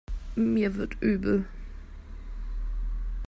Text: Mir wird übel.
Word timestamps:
Mir 0.35 0.73
wird 0.77 0.99
übel. 1.03 1.45